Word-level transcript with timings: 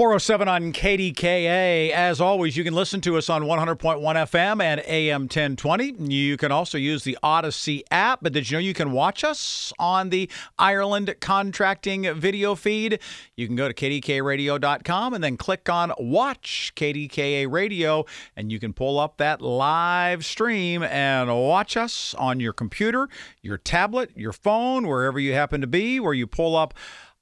407 0.00 0.48
on 0.48 0.72
KDKA. 0.72 1.90
As 1.90 2.22
always, 2.22 2.56
you 2.56 2.64
can 2.64 2.72
listen 2.72 3.02
to 3.02 3.18
us 3.18 3.28
on 3.28 3.42
100.1 3.42 4.00
FM 4.00 4.62
and 4.62 4.80
AM 4.86 5.24
1020. 5.24 6.10
You 6.10 6.38
can 6.38 6.50
also 6.50 6.78
use 6.78 7.04
the 7.04 7.18
Audacy 7.22 7.82
app. 7.90 8.20
But 8.22 8.32
did 8.32 8.50
you 8.50 8.56
know 8.56 8.60
you 8.60 8.72
can 8.72 8.92
watch 8.92 9.24
us 9.24 9.74
on 9.78 10.08
the 10.08 10.30
Ireland 10.58 11.14
contracting 11.20 12.14
video 12.14 12.54
feed? 12.54 12.98
You 13.36 13.46
can 13.46 13.56
go 13.56 13.68
to 13.68 13.74
kdkaradio.com 13.74 15.12
and 15.12 15.22
then 15.22 15.36
click 15.36 15.68
on 15.68 15.92
Watch 15.98 16.72
KDKA 16.76 17.52
Radio, 17.52 18.06
and 18.36 18.50
you 18.50 18.58
can 18.58 18.72
pull 18.72 18.98
up 18.98 19.18
that 19.18 19.42
live 19.42 20.24
stream 20.24 20.82
and 20.82 21.28
watch 21.28 21.76
us 21.76 22.14
on 22.14 22.40
your 22.40 22.54
computer, 22.54 23.10
your 23.42 23.58
tablet, 23.58 24.16
your 24.16 24.32
phone, 24.32 24.88
wherever 24.88 25.20
you 25.20 25.34
happen 25.34 25.60
to 25.60 25.66
be, 25.66 26.00
where 26.00 26.14
you 26.14 26.26
pull 26.26 26.56
up 26.56 26.72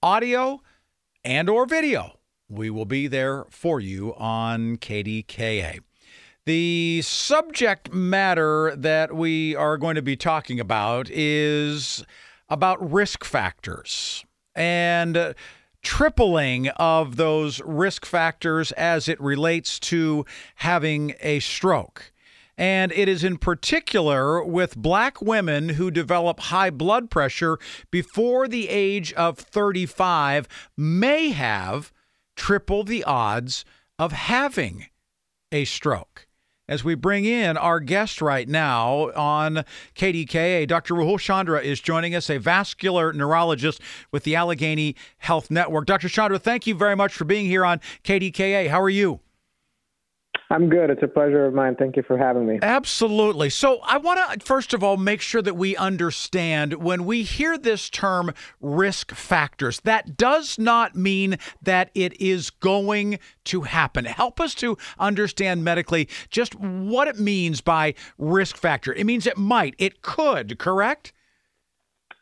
audio 0.01 0.63
and 1.25 1.51
or 1.51 1.67
video 1.67 2.18
we 2.49 2.71
will 2.71 2.85
be 2.85 3.07
there 3.07 3.45
for 3.51 3.81
you 3.81 4.15
on 4.17 4.77
KDKA. 4.79 5.81
The 6.47 7.03
subject 7.03 7.93
matter 7.93 8.75
that 8.75 9.15
we 9.15 9.55
are 9.55 9.77
going 9.77 9.97
to 9.97 10.03
be 10.03 10.17
talking 10.17 10.59
about 10.59 11.11
is 11.11 12.05
about 12.49 12.91
risk 12.91 13.23
factors 13.23 14.25
and 14.55 15.35
tripling 15.83 16.69
of 16.69 17.17
those 17.17 17.61
risk 17.65 18.07
factors 18.07 18.73
as 18.73 19.09
it 19.09 19.21
relates 19.21 19.79
to 19.79 20.25
having 20.57 21.15
a 21.21 21.41
stroke. 21.41 22.13
And 22.57 22.91
it 22.93 23.09
is 23.09 23.23
in 23.23 23.37
particular 23.37 24.43
with 24.43 24.77
black 24.77 25.23
women 25.23 25.69
who 25.71 25.91
develop 25.91 26.41
high 26.41 26.71
blood 26.71 27.11
pressure 27.11 27.59
before 27.91 28.49
the 28.49 28.69
age 28.69 29.13
of 29.13 29.39
35 29.39 30.49
may 30.77 31.29
have 31.29 31.93
triple 32.39 32.85
the 32.85 33.05
odds 33.05 33.65
of 33.99 34.13
having 34.13 34.87
a 35.53 35.65
stroke. 35.67 36.27
As 36.69 36.85
we 36.85 36.95
bring 36.95 37.25
in 37.25 37.57
our 37.57 37.81
guest 37.81 38.23
right 38.23 38.49
now 38.49 39.11
on 39.13 39.65
KDKA, 39.95 40.67
Dr. 40.69 40.95
Rahul 40.95 41.19
Chandra 41.19 41.61
is 41.61 41.81
joining 41.81 42.15
us, 42.15 42.31
a 42.31 42.39
vascular 42.39 43.13
neurologist 43.13 43.81
with 44.13 44.23
the 44.23 44.37
Allegheny 44.37 44.95
Health 45.19 45.51
Network. 45.51 45.87
Dr. 45.87 46.09
Chandra, 46.09 46.39
thank 46.39 46.67
you 46.67 46.75
very 46.75 46.95
much 46.95 47.15
for 47.15 47.25
being 47.25 47.47
here 47.47 47.65
on 47.65 47.81
KDKA. 48.05 48.69
How 48.69 48.81
are 48.81 48.91
you? 48.91 49.21
I'm 50.51 50.71
good. 50.71 50.89
It's 50.89 51.03
a 51.03 51.09
pleasure 51.09 51.45
of 51.45 51.53
mine. 51.53 51.77
Thank 51.77 51.97
you 51.97 52.03
for 52.03 52.17
having 52.17 52.47
me. 52.47 52.59
Absolutely. 52.63 53.51
So, 53.51 53.81
I 53.85 53.99
want 53.99 54.41
to 54.41 54.45
first 54.45 54.73
of 54.73 54.83
all 54.83 54.97
make 54.97 55.21
sure 55.21 55.43
that 55.43 55.57
we 55.57 55.77
understand 55.77 56.75
when 56.75 57.05
we 57.05 57.23
hear 57.23 57.59
this 57.59 57.91
term 57.91 58.33
risk 58.61 59.15
factors, 59.15 59.81
that 59.81 60.17
does 60.17 60.59
not 60.59 60.97
mean 60.97 61.37
that 61.61 61.91
it 61.95 62.19
is 62.19 62.49
going 62.49 63.19
to 63.45 63.63
happen. 63.63 64.07
Help 64.07 64.41
us 64.41 64.55
to 64.57 64.79
understand 64.99 65.65
medically 65.65 66.09
just 66.31 66.55
what 66.55 67.09
it 67.09 67.19
means 67.19 67.61
by 67.61 67.95
risk 68.17 68.57
factor. 68.57 68.95
It 68.95 69.05
means 69.05 69.27
it 69.27 69.37
might, 69.37 69.75
it 69.77 70.01
could, 70.01 70.59
correct? 70.59 71.13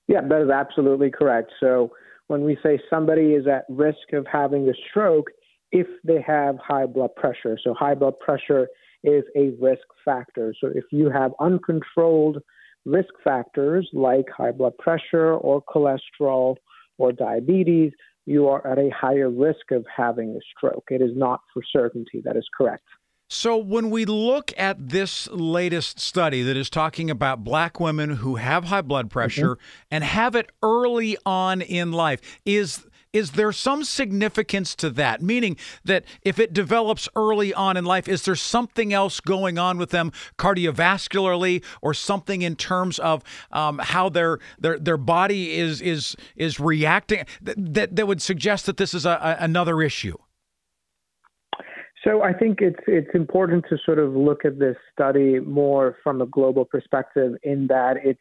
Yeah, 0.09 0.21
that 0.29 0.43
is 0.43 0.51
absolutely 0.51 1.11
correct. 1.11 1.53
So, 1.61 1.93
when 2.27 2.43
we 2.43 2.59
say 2.61 2.81
somebody 2.91 3.35
is 3.35 3.47
at 3.47 3.67
risk 3.69 4.13
of 4.13 4.27
having 4.27 4.69
a 4.69 4.73
stroke, 4.91 5.31
if 5.73 5.87
they 6.05 6.23
have 6.27 6.57
high 6.59 6.87
blood 6.87 7.15
pressure. 7.17 7.59
So, 7.63 7.75
high 7.75 7.95
blood 7.95 8.19
pressure 8.21 8.69
is 9.05 9.25
a 9.37 9.51
risk 9.61 9.87
factor. 10.05 10.55
So, 10.61 10.69
if 10.75 10.85
you 10.91 11.11
have 11.11 11.33
uncontrolled 11.41 12.39
risk 12.85 13.13
factors 13.25 13.89
like 13.93 14.27
high 14.35 14.53
blood 14.53 14.79
pressure 14.79 15.35
or 15.35 15.63
cholesterol 15.63 16.57
or 16.99 17.13
diabetes, 17.13 17.93
you 18.27 18.49
are 18.49 18.67
at 18.67 18.79
a 18.79 18.91
higher 18.91 19.31
risk 19.31 19.71
of 19.71 19.85
having 19.95 20.31
a 20.31 20.41
stroke. 20.57 20.85
It 20.91 21.01
is 21.01 21.13
not 21.15 21.41
for 21.53 21.63
certainty. 21.73 22.21
That 22.25 22.37
is 22.37 22.47
correct. 22.57 22.85
So, 23.29 23.57
when 23.57 23.91
we 23.91 24.05
look 24.05 24.53
at 24.57 24.91
this 24.91 25.29
latest 25.33 25.99
study 25.99 26.43
that 26.43 26.57
is 26.57 26.71
talking 26.71 27.11
about 27.11 27.43
black 27.43 27.81
women 27.81 28.11
who 28.11 28.37
have 28.37 28.67
high 28.67 28.83
blood 28.83 29.11
pressure 29.11 29.57
mm-hmm. 29.57 29.87
and 29.91 30.05
have 30.05 30.37
it 30.37 30.53
early 30.63 31.17
on 31.27 31.61
in 31.61 31.91
life, 31.91 32.21
is 32.45 32.86
is 33.17 33.33
there 33.33 33.53
some 33.53 33.83
significance 33.83 34.75
to 34.77 34.91
that? 34.91 35.23
Meaning 35.23 35.57
that 35.85 36.05
if 36.23 36.39
it 36.39 36.53
develops 36.53 37.09
early 37.17 37.55
on 37.55 37.77
in 37.77 37.85
life, 37.85 38.09
is 38.09 38.23
there 38.25 38.37
something 38.37 38.93
else 38.93 39.21
going 39.21 39.59
on 39.59 39.79
with 39.79 39.91
them 39.91 40.13
cardiovascularly 40.39 41.65
or 41.81 41.95
something 41.95 42.43
in 42.43 42.57
terms 42.57 42.99
of 42.99 43.25
um, 43.53 43.79
how 43.79 44.09
their 44.09 44.39
their 44.59 44.79
their 44.79 44.99
body 44.99 45.57
is 45.57 45.81
is 45.81 46.15
is 46.37 46.61
reacting 46.61 47.25
that 47.41 47.97
that 47.97 48.07
would 48.07 48.21
suggest 48.21 48.67
that 48.67 48.77
this 48.77 48.93
is 48.93 49.07
a, 49.07 49.11
a, 49.11 49.45
another 49.45 49.81
issue? 49.81 50.17
So 52.05 52.23
I 52.23 52.33
think 52.33 52.61
it's 52.61 52.85
it's 52.87 53.11
important 53.15 53.65
to 53.71 53.79
sort 53.85 53.99
of 53.99 54.15
look 54.15 54.45
at 54.45 54.59
this 54.59 54.77
study 54.93 55.41
more 55.41 55.97
from 56.05 56.21
a 56.21 56.27
global 56.27 56.65
perspective 56.65 57.33
in 57.43 57.67
that 57.69 57.97
it's 58.05 58.21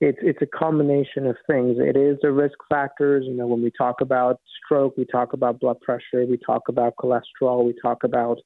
it's 0.00 0.18
it's 0.20 0.42
a 0.42 0.46
combination 0.46 1.26
of 1.26 1.36
things. 1.46 1.76
It 1.78 1.96
is 1.96 2.18
the 2.22 2.32
risk 2.32 2.58
factors. 2.68 3.24
You 3.26 3.34
know, 3.34 3.46
when 3.46 3.62
we 3.62 3.70
talk 3.76 4.00
about 4.00 4.40
stroke, 4.64 4.96
we 4.96 5.06
talk 5.06 5.32
about 5.32 5.60
blood 5.60 5.80
pressure, 5.80 6.26
we 6.26 6.38
talk 6.44 6.62
about 6.68 6.94
cholesterol, 6.96 7.64
we 7.64 7.74
talk 7.80 8.04
about 8.04 8.38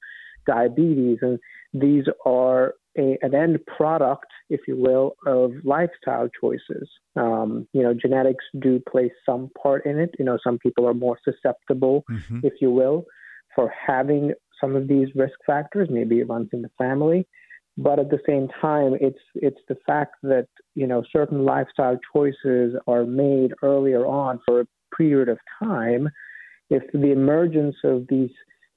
diabetes, 0.47 1.19
and 1.23 1.39
these 1.73 2.05
are 2.25 2.75
a, 2.97 3.19
an 3.23 3.35
end 3.35 3.59
product, 3.67 4.27
if 4.49 4.61
you 4.69 4.77
will, 4.77 5.17
of 5.27 5.53
lifestyle 5.65 6.29
choices. 6.41 6.89
Um, 7.17 7.67
you 7.73 7.83
know, 7.83 7.95
genetics 7.95 8.45
do 8.61 8.81
play 8.89 9.13
some 9.27 9.51
part 9.61 9.87
in 9.87 9.99
it. 9.99 10.15
You 10.19 10.25
know, 10.25 10.39
some 10.43 10.59
people 10.59 10.87
are 10.87 10.95
more 10.95 11.19
susceptible, 11.25 12.05
mm-hmm. 12.11 12.41
if 12.45 12.55
you 12.61 12.71
will, 12.71 13.05
for 13.55 13.73
having 13.87 14.35
some 14.61 14.77
of 14.77 14.87
these 14.87 15.09
risk 15.17 15.35
factors. 15.47 15.89
Maybe 15.91 16.21
it 16.21 16.29
runs 16.29 16.49
in 16.53 16.63
the 16.63 16.71
family 16.79 17.27
but 17.77 17.99
at 17.99 18.11
the 18.11 18.21
same 18.27 18.49
time 18.61 18.97
it's 19.01 19.19
it's 19.35 19.61
the 19.69 19.77
fact 19.87 20.17
that 20.23 20.49
you 20.75 20.87
know 20.87 21.03
certain 21.13 21.45
lifestyle 21.45 21.99
choices 22.13 22.75
are 22.87 23.05
made 23.05 23.53
earlier 23.63 24.07
on 24.07 24.41
for 24.47 24.61
a 24.61 24.67
period 24.97 25.29
of 25.29 25.39
time. 25.63 26.09
If 26.69 26.83
the 26.93 27.11
emergence 27.11 27.77
of 27.85 28.07
these 28.09 28.31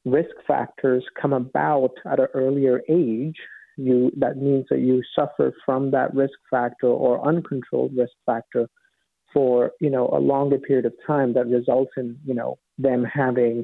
risk 0.06 0.36
factors 0.48 1.04
come 1.22 1.34
about 1.34 1.92
at 2.06 2.20
an 2.20 2.28
earlier 2.34 2.82
age 2.90 3.38
you 3.78 4.12
that 4.18 4.38
means 4.38 4.66
that 4.70 4.80
you 4.80 5.02
suffer 5.16 5.54
from 5.66 5.92
that 5.92 6.14
risk 6.14 6.38
factor 6.50 6.88
or 6.88 7.26
uncontrolled 7.28 7.92
risk 7.96 8.14
factor 8.26 8.68
for 9.34 9.72
you 9.80 9.90
know 9.90 10.10
a 10.14 10.20
longer 10.20 10.58
period 10.58 10.86
of 10.86 10.94
time 11.06 11.34
that 11.34 11.48
results 11.48 11.92
in 11.98 12.18
you 12.26 12.34
know 12.34 12.58
them 12.78 13.04
having 13.04 13.64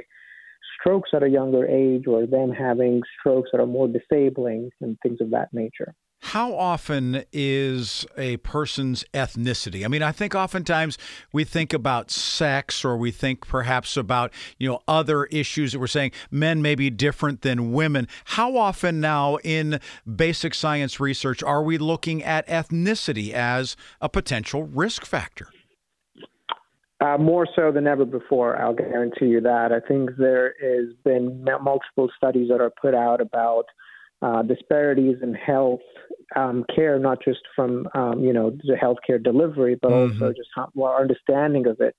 strokes 0.79 1.09
at 1.13 1.23
a 1.23 1.29
younger 1.29 1.65
age 1.65 2.07
or 2.07 2.25
them 2.25 2.51
having 2.51 3.01
strokes 3.19 3.49
that 3.51 3.61
are 3.61 3.67
more 3.67 3.87
disabling 3.87 4.71
and 4.81 4.97
things 5.01 5.19
of 5.21 5.31
that 5.31 5.53
nature. 5.53 5.93
How 6.21 6.53
often 6.53 7.23
is 7.31 8.05
a 8.17 8.37
person's 8.37 9.05
ethnicity? 9.13 9.85
I 9.85 9.87
mean, 9.87 10.03
I 10.03 10.11
think 10.11 10.35
oftentimes 10.35 10.97
we 11.31 11.45
think 11.45 11.71
about 11.71 12.11
sex 12.11 12.83
or 12.83 12.97
we 12.97 13.09
think 13.09 13.47
perhaps 13.47 13.95
about, 13.95 14.33
you 14.57 14.67
know, 14.67 14.81
other 14.85 15.25
issues 15.25 15.71
that 15.71 15.79
we're 15.79 15.87
saying 15.87 16.11
men 16.29 16.61
may 16.61 16.75
be 16.75 16.89
different 16.89 17.41
than 17.41 17.71
women. 17.71 18.07
How 18.25 18.57
often 18.57 18.99
now 18.99 19.37
in 19.37 19.79
basic 20.13 20.53
science 20.53 20.99
research 20.99 21.41
are 21.41 21.63
we 21.63 21.77
looking 21.77 22.21
at 22.21 22.45
ethnicity 22.47 23.31
as 23.31 23.77
a 24.01 24.09
potential 24.09 24.63
risk 24.63 25.05
factor? 25.05 25.47
Uh, 27.01 27.17
more 27.17 27.47
so 27.55 27.71
than 27.71 27.87
ever 27.87 28.03
before, 28.03 28.61
I'll 28.61 28.73
guarantee 28.73 29.27
you 29.27 29.41
that. 29.41 29.71
I 29.71 29.79
think 29.87 30.11
there 30.17 30.53
has 30.61 30.93
been 31.05 31.45
multiple 31.61 32.09
studies 32.17 32.49
that 32.49 32.59
are 32.59 32.73
put 32.81 32.93
out 32.93 33.21
about 33.21 33.65
uh, 34.21 34.41
disparities 34.41 35.15
in 35.23 35.33
health 35.33 35.79
um, 36.35 36.65
care, 36.75 36.99
not 36.99 37.23
just 37.23 37.39
from 37.55 37.87
um, 37.93 38.19
you 38.19 38.33
know 38.33 38.51
the 38.51 38.75
healthcare 38.75 39.23
delivery, 39.23 39.77
but 39.81 39.91
mm-hmm. 39.91 40.21
also 40.21 40.33
just 40.33 40.49
how, 40.53 40.69
our 40.83 41.01
understanding 41.01 41.67
of 41.67 41.79
it 41.79 41.95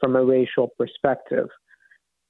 from 0.00 0.14
a 0.14 0.24
racial 0.24 0.68
perspective. 0.78 1.48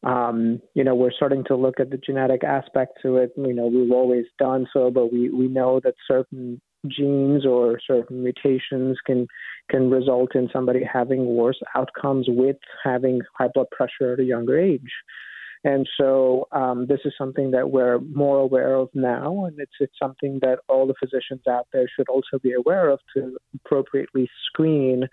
Um, 0.02 0.60
you 0.74 0.84
know, 0.84 0.94
we're 0.94 1.10
starting 1.10 1.44
to 1.48 1.56
look 1.56 1.80
at 1.80 1.90
the 1.90 1.98
genetic 1.98 2.44
aspect 2.44 2.98
to 3.02 3.16
it. 3.16 3.32
You 3.36 3.52
know, 3.52 3.66
we've 3.66 3.92
always 3.92 4.24
done 4.38 4.66
so, 4.72 4.90
but 4.90 5.12
we, 5.12 5.30
we 5.30 5.48
know 5.48 5.80
that 5.82 5.94
certain 6.06 6.60
genes 6.88 7.44
or 7.46 7.78
certain 7.86 8.22
mutations 8.22 8.98
can 9.06 9.26
can 9.68 9.90
result 9.90 10.34
in 10.34 10.48
somebody 10.52 10.80
having 10.84 11.26
worse 11.36 11.60
outcomes 11.74 12.26
with 12.28 12.56
having 12.84 13.20
high 13.36 13.48
blood 13.52 13.66
pressure 13.70 14.12
at 14.12 14.20
a 14.20 14.24
younger 14.24 14.58
age. 14.58 14.92
And 15.64 15.88
so 15.98 16.46
um, 16.52 16.86
this 16.88 17.00
is 17.04 17.12
something 17.18 17.50
that 17.50 17.70
we're 17.70 17.98
more 17.98 18.38
aware 18.38 18.74
of 18.74 18.88
now, 18.94 19.46
and 19.46 19.58
it's 19.58 19.72
it's 19.80 19.98
something 20.00 20.38
that 20.42 20.60
all 20.68 20.86
the 20.86 20.94
physicians 21.00 21.42
out 21.48 21.66
there 21.72 21.86
should 21.94 22.08
also 22.08 22.38
be 22.42 22.52
aware 22.52 22.88
of 22.88 23.00
to 23.14 23.36
appropriately 23.54 24.28
screen 24.46 25.08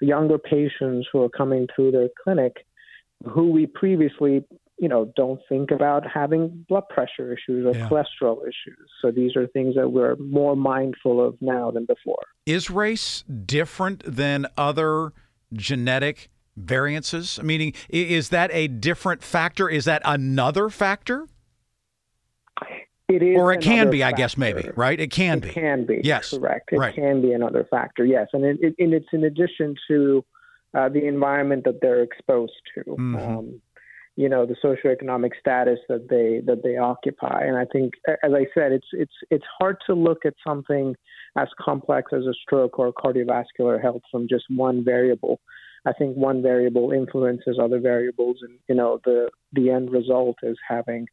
younger 0.00 0.38
patients 0.38 1.08
who 1.12 1.22
are 1.22 1.28
coming 1.28 1.66
through 1.74 1.90
their 1.90 2.08
clinic 2.22 2.64
who 3.26 3.50
we 3.50 3.66
previously 3.66 4.44
you 4.78 4.88
know 4.88 5.12
don't 5.16 5.40
think 5.48 5.70
about 5.70 6.04
having 6.06 6.64
blood 6.68 6.88
pressure 6.88 7.32
issues 7.32 7.66
or 7.66 7.76
yeah. 7.76 7.88
cholesterol 7.88 8.42
issues. 8.42 8.88
So 9.02 9.10
these 9.10 9.36
are 9.36 9.46
things 9.46 9.74
that 9.74 9.90
we're 9.90 10.16
more 10.16 10.56
mindful 10.56 11.24
of 11.24 11.36
now 11.40 11.70
than 11.70 11.86
before. 11.86 12.22
Is 12.46 12.70
race 12.70 13.24
different 13.44 14.02
than 14.04 14.46
other 14.56 15.12
genetic 15.52 16.30
variances? 16.56 17.40
Meaning 17.42 17.74
is 17.88 18.30
that 18.30 18.50
a 18.52 18.68
different 18.68 19.22
factor? 19.22 19.68
Is 19.68 19.84
that 19.86 20.02
another 20.04 20.68
factor? 20.68 21.26
It 23.08 23.22
is 23.22 23.38
or 23.38 23.54
it 23.54 23.62
can 23.62 23.88
be 23.88 24.00
factor. 24.00 24.14
i 24.14 24.18
guess 24.18 24.36
maybe 24.36 24.68
right? 24.76 25.00
It 25.00 25.10
can 25.10 25.38
it 25.38 25.44
be. 25.44 25.48
can 25.50 25.86
be 25.86 26.00
yes. 26.04 26.30
correct. 26.30 26.70
It 26.72 26.78
right. 26.78 26.94
can 26.94 27.22
be 27.22 27.32
another 27.32 27.66
factor 27.70 28.04
yes. 28.04 28.28
And, 28.34 28.44
it, 28.44 28.58
it, 28.60 28.74
and 28.78 28.92
it's 28.92 29.08
in 29.12 29.24
addition 29.24 29.76
to 29.88 30.24
uh, 30.74 30.88
the 30.90 31.06
environment 31.06 31.64
that 31.64 31.80
they're 31.80 32.02
exposed 32.02 32.52
to, 32.74 32.84
mm-hmm. 32.84 33.16
um, 33.16 33.60
you 34.18 34.28
know, 34.28 34.44
the 34.44 34.56
socioeconomic 34.56 35.30
status 35.38 35.78
that 35.88 36.08
they 36.10 36.40
that 36.44 36.64
they 36.64 36.76
occupy. 36.76 37.44
And 37.44 37.56
I 37.56 37.64
think, 37.66 37.92
as 38.08 38.32
I 38.34 38.46
said, 38.52 38.72
it's 38.72 38.88
it's 38.92 39.12
it's 39.30 39.44
hard 39.60 39.76
to 39.86 39.94
look 39.94 40.26
at 40.26 40.34
something 40.44 40.96
as 41.36 41.46
complex 41.60 42.10
as 42.12 42.24
a 42.24 42.34
stroke 42.42 42.80
or 42.80 42.92
cardiovascular 42.92 43.80
health 43.80 44.02
from 44.10 44.26
just 44.28 44.46
one 44.50 44.84
variable. 44.84 45.38
I 45.86 45.92
think 45.92 46.16
one 46.16 46.42
variable 46.42 46.90
influences 46.90 47.60
other 47.62 47.78
variables, 47.78 48.38
and 48.42 48.58
you 48.68 48.74
know, 48.74 48.98
the 49.04 49.30
the 49.52 49.70
end 49.70 49.92
result 49.92 50.38
is 50.42 50.56
having 50.68 51.06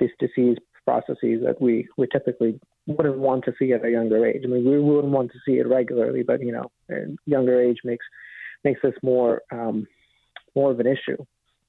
these 0.00 0.10
disease 0.18 0.56
processes 0.84 1.44
that 1.44 1.58
we 1.60 1.86
we 1.96 2.08
typically 2.08 2.58
wouldn't 2.88 3.18
want 3.18 3.44
to 3.44 3.52
see 3.56 3.72
at 3.72 3.84
a 3.84 3.90
younger 3.90 4.26
age. 4.26 4.42
I 4.44 4.48
mean, 4.48 4.68
we 4.68 4.80
wouldn't 4.80 5.12
want 5.12 5.30
to 5.30 5.38
see 5.46 5.58
it 5.60 5.68
regularly, 5.68 6.24
but 6.24 6.40
you 6.40 6.50
know, 6.50 6.72
younger 7.24 7.62
age 7.62 7.78
makes 7.84 8.06
makes 8.64 8.80
this 8.82 8.94
more 9.00 9.42
um, 9.52 9.86
more 10.56 10.72
of 10.72 10.80
an 10.80 10.88
issue. 10.88 11.24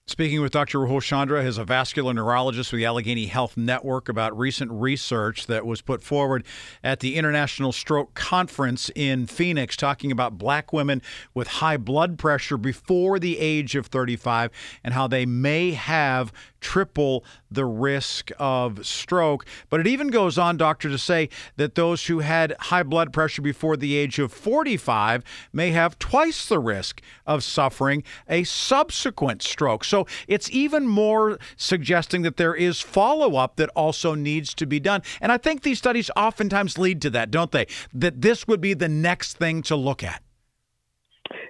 Speaking 0.10 0.42
with 0.42 0.52
Dr. 0.52 0.80
Rahul 0.80 1.04
Chandra, 1.04 1.44
who's 1.44 1.60
a 1.60 1.64
vascular 1.64 2.16
neurologist 2.16 2.72
with 2.72 2.80
the 2.80 2.86
Allegheny 2.86 3.28
Health 3.28 3.56
Network, 3.56 4.10
about 4.10 4.36
recent 4.36 4.72
research 4.72 5.46
that 5.46 5.68
was 5.68 5.84
put 5.84 6.02
forward 6.02 6.44
at 6.84 7.00
the 7.00 7.16
International 7.16 7.72
Stroke 7.72 8.16
Conference 8.16 8.90
in 8.96 9.28
Phoenix, 9.28 9.78
talking 9.78 10.12
about 10.12 10.40
black 10.40 10.74
women 10.74 11.04
with 11.36 11.48
high 11.48 11.78
blood 11.78 12.18
pressure 12.18 12.58
before 12.58 13.20
the 13.20 13.38
age 13.38 13.76
of 13.76 13.86
35 13.86 14.50
and 14.84 14.96
how 14.96 15.06
they 15.06 15.28
may 15.28 15.74
have 15.74 16.34
triple 16.60 17.24
the 17.52 17.66
risk 17.66 18.32
of 18.38 18.86
stroke. 18.86 19.46
But 19.70 19.80
it 19.80 19.88
even 19.88 20.10
goes 20.10 20.38
on, 20.38 20.58
doctor, 20.58 20.90
to 20.90 20.98
say 20.98 21.30
that 21.56 21.76
those 21.76 22.08
who 22.08 22.20
had 22.20 22.56
high 22.60 22.84
blood 22.84 23.14
pressure 23.14 23.42
before 23.42 23.78
the 23.78 23.96
age 23.96 24.20
of 24.20 24.34
45 24.34 25.24
may 25.54 25.72
have 25.72 26.00
twice 26.00 26.48
the 26.48 26.60
risk 26.60 27.02
of 27.26 27.44
suffering 27.44 28.04
a 28.28 28.44
subsequent 28.44 29.42
stroke. 29.42 29.84
So 29.84 29.99
it's 30.28 30.50
even 30.52 30.88
more 30.88 31.38
suggesting 31.56 32.22
that 32.24 32.38
there 32.38 32.56
is 32.56 32.82
follow 32.82 33.36
up 33.36 33.56
that 33.58 33.70
also 33.76 34.16
needs 34.16 34.54
to 34.56 34.66
be 34.66 34.80
done. 34.80 35.02
And 35.22 35.32
I 35.32 35.38
think 35.38 35.64
these 35.64 35.78
studies 35.78 36.10
oftentimes 36.16 36.78
lead 36.78 37.02
to 37.04 37.10
that, 37.12 37.32
don't 37.32 37.52
they? 37.52 37.68
That 37.94 38.22
this 38.22 38.48
would 38.48 38.62
be 38.62 38.74
the 38.74 38.90
next 38.90 39.38
thing 39.38 39.62
to 39.64 39.76
look 39.76 40.04
at. 40.04 40.22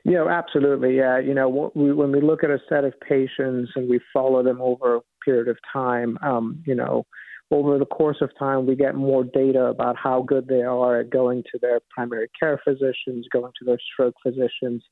You 0.03 0.13
know, 0.13 0.29
absolutely. 0.29 0.97
Yeah. 0.97 1.19
You 1.19 1.33
know, 1.33 1.71
when 1.73 2.11
we 2.11 2.21
look 2.21 2.43
at 2.43 2.49
a 2.49 2.59
set 2.69 2.83
of 2.83 2.93
patients 3.01 3.71
and 3.75 3.89
we 3.89 3.99
follow 4.13 4.43
them 4.43 4.61
over 4.61 4.97
a 4.97 5.01
period 5.23 5.47
of 5.47 5.57
time, 5.71 6.17
um, 6.21 6.63
you 6.65 6.75
know, 6.75 7.05
over 7.51 7.77
the 7.77 7.85
course 7.85 8.17
of 8.21 8.29
time, 8.37 8.65
we 8.65 8.75
get 8.75 8.95
more 8.95 9.23
data 9.23 9.65
about 9.65 9.97
how 9.97 10.21
good 10.21 10.47
they 10.47 10.61
are 10.61 10.99
at 10.99 11.09
going 11.09 11.43
to 11.51 11.59
their 11.59 11.79
primary 11.89 12.29
care 12.39 12.61
physicians, 12.63 13.27
going 13.31 13.51
to 13.59 13.65
their 13.65 13.79
stroke 13.93 14.15
physicians, 14.23 14.83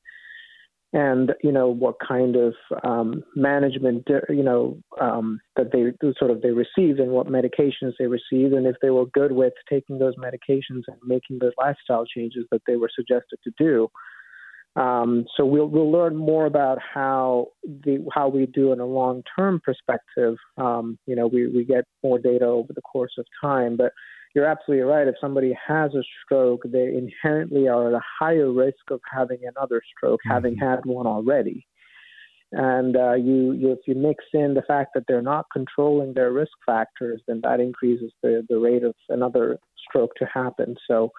and 0.92 1.32
you 1.42 1.52
know 1.52 1.68
what 1.68 1.96
kind 2.06 2.36
of 2.36 2.54
um, 2.82 3.22
management 3.36 4.06
you 4.28 4.42
know 4.42 4.78
um, 5.00 5.38
that 5.56 5.70
they 5.72 5.92
sort 6.18 6.30
of 6.30 6.40
they 6.40 6.50
received 6.50 6.98
and 6.98 7.12
what 7.12 7.26
medications 7.26 7.92
they 7.98 8.06
received, 8.06 8.54
and 8.54 8.66
if 8.66 8.76
they 8.80 8.90
were 8.90 9.06
good 9.06 9.32
with 9.32 9.52
taking 9.68 9.98
those 9.98 10.14
medications 10.16 10.82
and 10.86 10.96
making 11.04 11.38
those 11.40 11.52
lifestyle 11.58 12.06
changes 12.06 12.46
that 12.50 12.62
they 12.66 12.76
were 12.76 12.90
suggested 12.94 13.38
to 13.44 13.50
do. 13.58 13.88
Um, 14.76 15.26
so 15.36 15.44
we'll 15.44 15.66
we'll 15.66 15.90
learn 15.90 16.16
more 16.16 16.46
about 16.46 16.78
how 16.80 17.48
the 17.64 18.06
how 18.14 18.28
we 18.28 18.46
do 18.46 18.72
in 18.72 18.80
a 18.80 18.86
long 18.86 19.22
term 19.36 19.60
perspective. 19.62 20.36
Um, 20.56 20.98
you 21.06 21.16
know, 21.16 21.26
we 21.26 21.48
we 21.48 21.64
get 21.64 21.84
more 22.02 22.18
data 22.18 22.44
over 22.44 22.72
the 22.72 22.82
course 22.82 23.14
of 23.18 23.26
time, 23.42 23.76
but 23.76 23.92
you're 24.34 24.46
absolutely 24.46 24.84
right. 24.84 25.08
If 25.08 25.14
somebody 25.20 25.56
has 25.66 25.94
a 25.94 26.02
stroke, 26.24 26.62
they 26.66 26.94
inherently 26.96 27.68
are 27.68 27.88
at 27.88 27.94
a 27.94 28.02
higher 28.18 28.52
risk 28.52 28.90
of 28.90 29.00
having 29.10 29.38
another 29.42 29.80
stroke, 29.96 30.20
mm-hmm. 30.20 30.34
having 30.34 30.56
had 30.56 30.80
one 30.84 31.06
already. 31.06 31.66
And 32.52 32.96
uh, 32.96 33.14
you, 33.14 33.52
you, 33.52 33.72
if 33.72 33.80
you 33.86 33.94
mix 33.94 34.24
in 34.32 34.54
the 34.54 34.62
fact 34.62 34.92
that 34.94 35.04
they're 35.06 35.20
not 35.20 35.46
controlling 35.52 36.14
their 36.14 36.32
risk 36.32 36.52
factors, 36.64 37.20
then 37.28 37.40
that 37.42 37.60
increases 37.60 38.10
the, 38.22 38.46
the 38.48 38.58
rate 38.58 38.84
of 38.84 38.94
another 39.10 39.58
stroke 39.86 40.14
to 40.16 40.24
happen. 40.24 40.74
So 40.86 41.12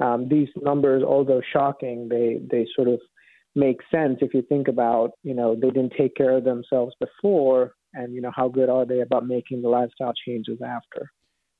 um, 0.00 0.28
these 0.28 0.48
numbers, 0.60 1.02
although 1.02 1.40
shocking, 1.52 2.08
they 2.08 2.40
they 2.50 2.66
sort 2.74 2.88
of 2.88 3.00
make 3.54 3.78
sense 3.90 4.18
if 4.20 4.34
you 4.34 4.42
think 4.42 4.66
about 4.68 5.12
you 5.22 5.34
know 5.34 5.54
they 5.54 5.70
didn't 5.70 5.94
take 5.96 6.16
care 6.16 6.36
of 6.36 6.44
themselves 6.44 6.94
before, 7.00 7.74
and 7.92 8.14
you 8.14 8.20
know 8.20 8.32
how 8.34 8.48
good 8.48 8.68
are 8.68 8.84
they 8.84 9.00
about 9.00 9.26
making 9.26 9.62
the 9.62 9.68
lifestyle 9.68 10.12
changes 10.26 10.58
after. 10.62 11.10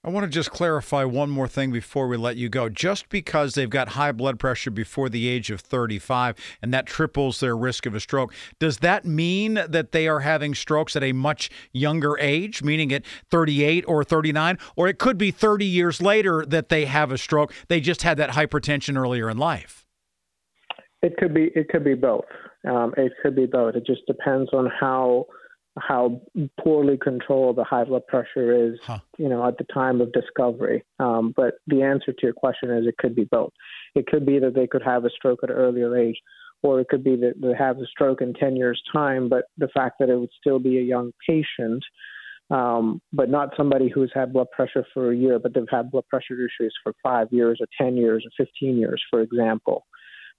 I 0.06 0.10
want 0.10 0.24
to 0.24 0.30
just 0.30 0.50
clarify 0.50 1.04
one 1.04 1.30
more 1.30 1.48
thing 1.48 1.72
before 1.72 2.08
we 2.08 2.18
let 2.18 2.36
you 2.36 2.50
go. 2.50 2.68
Just 2.68 3.08
because 3.08 3.54
they've 3.54 3.70
got 3.70 3.88
high 3.88 4.12
blood 4.12 4.38
pressure 4.38 4.70
before 4.70 5.08
the 5.08 5.28
age 5.28 5.50
of 5.50 5.62
35 5.62 6.36
and 6.60 6.74
that 6.74 6.84
triples 6.84 7.40
their 7.40 7.56
risk 7.56 7.86
of 7.86 7.94
a 7.94 8.00
stroke, 8.00 8.34
does 8.58 8.80
that 8.80 9.06
mean 9.06 9.54
that 9.66 9.92
they 9.92 10.06
are 10.06 10.20
having 10.20 10.54
strokes 10.54 10.94
at 10.94 11.02
a 11.02 11.12
much 11.12 11.48
younger 11.72 12.18
age, 12.18 12.62
meaning 12.62 12.92
at 12.92 13.02
38 13.30 13.82
or 13.88 14.04
39? 14.04 14.58
Or 14.76 14.88
it 14.88 14.98
could 14.98 15.16
be 15.16 15.30
30 15.30 15.64
years 15.64 16.02
later 16.02 16.44
that 16.44 16.68
they 16.68 16.84
have 16.84 17.10
a 17.10 17.16
stroke. 17.16 17.54
They 17.68 17.80
just 17.80 18.02
had 18.02 18.18
that 18.18 18.32
hypertension 18.32 18.98
earlier 18.98 19.30
in 19.30 19.38
life. 19.38 19.86
It 21.00 21.16
could 21.16 21.32
be. 21.32 21.50
It 21.54 21.70
could 21.70 21.84
be 21.84 21.94
both. 21.94 22.26
Um, 22.68 22.92
it 22.98 23.12
could 23.22 23.34
be 23.34 23.46
both. 23.46 23.74
It 23.74 23.86
just 23.86 24.02
depends 24.06 24.50
on 24.52 24.70
how 24.78 25.26
how 25.78 26.20
poorly 26.62 26.96
controlled 26.96 27.56
the 27.56 27.64
high 27.64 27.84
blood 27.84 28.06
pressure 28.06 28.68
is, 28.72 28.78
huh. 28.84 28.98
you 29.18 29.28
know, 29.28 29.46
at 29.46 29.58
the 29.58 29.64
time 29.64 30.00
of 30.00 30.12
discovery. 30.12 30.84
Um, 31.00 31.32
but 31.36 31.54
the 31.66 31.82
answer 31.82 32.12
to 32.12 32.18
your 32.22 32.32
question 32.32 32.70
is 32.70 32.86
it 32.86 32.96
could 32.98 33.14
be 33.14 33.24
both. 33.24 33.52
It 33.94 34.06
could 34.06 34.24
be 34.24 34.38
that 34.38 34.54
they 34.54 34.66
could 34.66 34.82
have 34.82 35.04
a 35.04 35.10
stroke 35.10 35.40
at 35.42 35.50
an 35.50 35.56
earlier 35.56 35.96
age, 35.96 36.16
or 36.62 36.80
it 36.80 36.88
could 36.88 37.02
be 37.02 37.16
that 37.16 37.34
they 37.40 37.54
have 37.58 37.78
a 37.78 37.86
stroke 37.86 38.22
in 38.22 38.34
10 38.34 38.56
years' 38.56 38.82
time, 38.92 39.28
but 39.28 39.44
the 39.58 39.68
fact 39.68 39.96
that 39.98 40.08
it 40.08 40.16
would 40.16 40.30
still 40.38 40.60
be 40.60 40.78
a 40.78 40.82
young 40.82 41.12
patient, 41.28 41.82
um, 42.50 43.00
but 43.12 43.28
not 43.28 43.50
somebody 43.56 43.88
who's 43.88 44.12
had 44.14 44.32
blood 44.32 44.50
pressure 44.52 44.84
for 44.94 45.10
a 45.10 45.16
year, 45.16 45.38
but 45.40 45.54
they've 45.54 45.64
had 45.70 45.90
blood 45.90 46.06
pressure 46.08 46.34
issues 46.34 46.74
for 46.84 46.92
five 47.02 47.28
years 47.32 47.58
or 47.60 47.66
10 47.80 47.96
years 47.96 48.24
or 48.24 48.44
15 48.44 48.78
years, 48.78 49.02
for 49.10 49.22
example. 49.22 49.84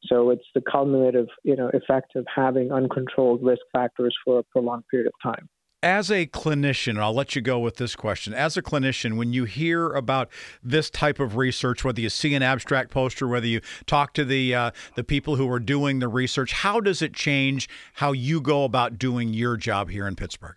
So 0.07 0.29
it's 0.29 0.45
the 0.53 0.61
cumulative, 0.61 1.27
you 1.43 1.55
know, 1.55 1.69
effect 1.73 2.15
of 2.15 2.25
having 2.33 2.71
uncontrolled 2.71 3.43
risk 3.43 3.61
factors 3.71 4.15
for 4.23 4.39
a 4.39 4.43
prolonged 4.43 4.83
period 4.89 5.07
of 5.07 5.13
time. 5.21 5.49
As 5.83 6.09
a 6.09 6.25
clinician, 6.25 6.99
I'll 6.99 7.13
let 7.13 7.35
you 7.35 7.43
go 7.43 7.59
with 7.59 7.75
this 7.75 7.95
question. 7.95 8.33
As 8.33 8.57
a 8.57 8.63
clinician, 8.63 9.17
when 9.17 9.33
you 9.33 9.45
hear 9.45 9.93
about 9.93 10.29
this 10.63 10.89
type 10.89 11.19
of 11.19 11.37
research, 11.37 11.83
whether 11.83 12.01
you 12.01 12.09
see 12.09 12.33
an 12.33 12.41
abstract 12.41 12.89
poster, 12.89 13.27
whether 13.27 13.45
you 13.45 13.61
talk 13.85 14.13
to 14.15 14.25
the 14.25 14.55
uh, 14.55 14.71
the 14.95 15.03
people 15.03 15.35
who 15.35 15.47
are 15.51 15.59
doing 15.59 15.99
the 15.99 16.07
research, 16.07 16.53
how 16.53 16.79
does 16.79 17.03
it 17.03 17.13
change 17.13 17.69
how 17.93 18.13
you 18.13 18.41
go 18.41 18.63
about 18.63 18.97
doing 18.97 19.31
your 19.31 19.57
job 19.57 19.91
here 19.91 20.07
in 20.07 20.15
Pittsburgh? 20.15 20.55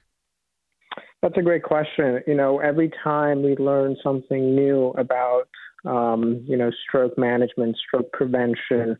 That's 1.23 1.37
a 1.37 1.43
great 1.43 1.63
question. 1.63 2.23
You 2.27 2.35
know, 2.35 2.61
every 2.61 2.91
time 3.03 3.43
we 3.43 3.57
learn 3.57 3.97
something 4.03 4.55
new 4.55 4.95
about, 4.97 5.49
um, 5.85 6.43
you 6.47 6.57
know, 6.57 6.71
stroke 6.89 7.19
management, 7.19 7.77
stroke 7.77 8.11
prevention, 8.13 8.97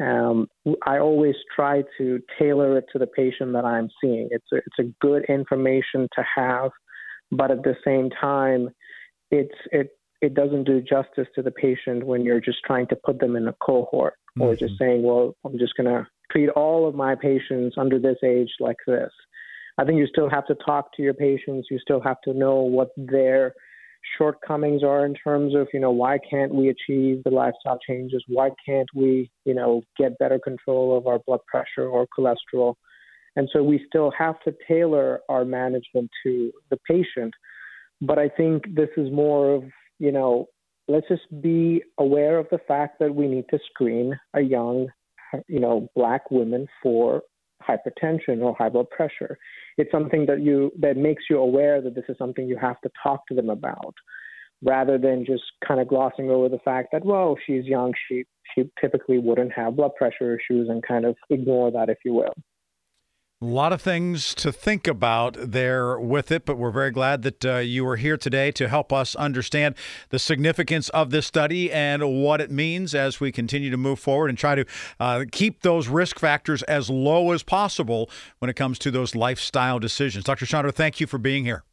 Um, 0.00 0.48
I 0.86 0.98
always 0.98 1.34
try 1.54 1.82
to 1.98 2.20
tailor 2.38 2.78
it 2.78 2.86
to 2.92 2.98
the 2.98 3.06
patient 3.06 3.52
that 3.52 3.64
I'm 3.64 3.88
seeing. 4.00 4.28
It's 4.30 4.46
a, 4.52 4.56
it's 4.56 4.78
a 4.80 4.92
good 5.00 5.24
information 5.28 6.08
to 6.14 6.24
have, 6.34 6.70
but 7.30 7.50
at 7.50 7.62
the 7.62 7.76
same 7.84 8.10
time, 8.10 8.70
it's 9.30 9.54
it 9.70 9.90
it 10.20 10.34
doesn't 10.34 10.64
do 10.64 10.80
justice 10.80 11.26
to 11.34 11.42
the 11.42 11.50
patient 11.50 12.06
when 12.06 12.22
you're 12.22 12.40
just 12.40 12.58
trying 12.64 12.86
to 12.86 12.96
put 12.96 13.18
them 13.18 13.36
in 13.36 13.48
a 13.48 13.52
cohort 13.54 14.14
mm-hmm. 14.38 14.42
or 14.42 14.56
just 14.56 14.78
saying, 14.78 15.02
well, 15.02 15.34
I'm 15.44 15.58
just 15.58 15.74
going 15.76 15.88
to 15.88 16.06
treat 16.30 16.48
all 16.50 16.88
of 16.88 16.94
my 16.94 17.16
patients 17.16 17.74
under 17.76 17.98
this 17.98 18.18
age 18.24 18.50
like 18.60 18.76
this. 18.86 19.10
I 19.78 19.84
think 19.84 19.98
you 19.98 20.06
still 20.06 20.30
have 20.30 20.46
to 20.46 20.54
talk 20.54 20.94
to 20.96 21.02
your 21.02 21.14
patients. 21.14 21.68
You 21.70 21.78
still 21.78 22.00
have 22.00 22.20
to 22.22 22.32
know 22.32 22.56
what 22.60 22.90
their 22.96 23.54
shortcomings 24.18 24.82
are 24.82 25.06
in 25.06 25.14
terms 25.14 25.54
of, 25.54 25.68
you 25.72 25.80
know, 25.80 25.90
why 25.90 26.18
can't 26.28 26.54
we 26.54 26.68
achieve 26.68 27.22
the 27.24 27.30
lifestyle 27.30 27.78
changes? 27.86 28.22
Why 28.28 28.50
can't 28.64 28.88
we, 28.94 29.30
you 29.44 29.54
know, 29.54 29.82
get 29.96 30.18
better 30.18 30.38
control 30.38 30.96
of 30.96 31.06
our 31.06 31.20
blood 31.20 31.40
pressure 31.46 31.86
or 31.88 32.06
cholesterol? 32.16 32.74
And 33.36 33.48
so 33.52 33.62
we 33.62 33.84
still 33.86 34.12
have 34.18 34.40
to 34.40 34.54
tailor 34.68 35.20
our 35.28 35.44
management 35.44 36.10
to 36.24 36.52
the 36.70 36.76
patient. 36.88 37.32
But 38.00 38.18
I 38.18 38.28
think 38.28 38.64
this 38.74 38.90
is 38.96 39.10
more 39.10 39.54
of, 39.54 39.64
you 39.98 40.12
know, 40.12 40.46
let's 40.88 41.08
just 41.08 41.40
be 41.40 41.82
aware 41.98 42.38
of 42.38 42.46
the 42.50 42.58
fact 42.66 42.98
that 42.98 43.14
we 43.14 43.28
need 43.28 43.44
to 43.50 43.58
screen 43.70 44.18
a 44.34 44.40
young, 44.40 44.88
you 45.46 45.60
know, 45.60 45.88
black 45.94 46.30
women 46.30 46.66
for 46.82 47.22
hypertension 47.68 48.42
or 48.42 48.54
high 48.56 48.68
blood 48.68 48.90
pressure. 48.90 49.38
It's 49.78 49.90
something 49.90 50.26
that 50.26 50.42
you 50.42 50.72
that 50.80 50.96
makes 50.96 51.24
you 51.30 51.38
aware 51.38 51.80
that 51.80 51.94
this 51.94 52.04
is 52.08 52.16
something 52.18 52.46
you 52.46 52.58
have 52.58 52.80
to 52.82 52.90
talk 53.02 53.26
to 53.28 53.34
them 53.34 53.50
about, 53.50 53.94
rather 54.62 54.98
than 54.98 55.24
just 55.24 55.44
kind 55.66 55.80
of 55.80 55.88
glossing 55.88 56.30
over 56.30 56.48
the 56.48 56.58
fact 56.64 56.88
that 56.92 57.04
well 57.04 57.36
she's 57.46 57.64
young 57.64 57.92
she 58.08 58.24
she 58.54 58.70
typically 58.80 59.18
wouldn't 59.18 59.52
have 59.52 59.76
blood 59.76 59.92
pressure 59.96 60.36
issues 60.36 60.68
and 60.68 60.82
kind 60.82 61.04
of 61.04 61.16
ignore 61.30 61.70
that 61.70 61.88
if 61.88 61.98
you 62.04 62.12
will. 62.12 62.34
A 63.42 63.44
lot 63.44 63.72
of 63.72 63.82
things 63.82 64.36
to 64.36 64.52
think 64.52 64.86
about 64.86 65.36
there 65.36 65.98
with 65.98 66.30
it, 66.30 66.44
but 66.44 66.56
we're 66.56 66.70
very 66.70 66.92
glad 66.92 67.22
that 67.22 67.44
uh, 67.44 67.56
you 67.56 67.84
are 67.88 67.96
here 67.96 68.16
today 68.16 68.52
to 68.52 68.68
help 68.68 68.92
us 68.92 69.16
understand 69.16 69.74
the 70.10 70.20
significance 70.20 70.88
of 70.90 71.10
this 71.10 71.26
study 71.26 71.72
and 71.72 72.22
what 72.22 72.40
it 72.40 72.52
means 72.52 72.94
as 72.94 73.18
we 73.18 73.32
continue 73.32 73.68
to 73.68 73.76
move 73.76 73.98
forward 73.98 74.28
and 74.28 74.38
try 74.38 74.54
to 74.54 74.64
uh, 75.00 75.24
keep 75.32 75.62
those 75.62 75.88
risk 75.88 76.20
factors 76.20 76.62
as 76.62 76.88
low 76.88 77.32
as 77.32 77.42
possible 77.42 78.08
when 78.38 78.48
it 78.48 78.54
comes 78.54 78.78
to 78.78 78.92
those 78.92 79.16
lifestyle 79.16 79.80
decisions. 79.80 80.24
Dr. 80.24 80.46
Chandra, 80.46 80.70
thank 80.70 81.00
you 81.00 81.08
for 81.08 81.18
being 81.18 81.44
here. 81.44 81.64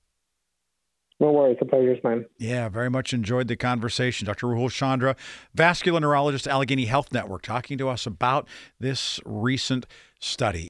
No 1.19 1.31
worries. 1.31 1.57
The 1.59 1.67
pleasure's 1.67 2.03
mine. 2.03 2.25
Yeah, 2.39 2.67
very 2.69 2.89
much 2.89 3.13
enjoyed 3.13 3.47
the 3.47 3.55
conversation. 3.55 4.25
Dr. 4.25 4.47
Rahul 4.47 4.71
Chandra, 4.71 5.15
vascular 5.53 5.99
neurologist, 5.99 6.47
Allegheny 6.47 6.85
Health 6.85 7.13
Network, 7.13 7.43
talking 7.43 7.77
to 7.77 7.89
us 7.89 8.07
about 8.07 8.47
this 8.79 9.19
recent 9.23 9.85
study. 10.19 10.69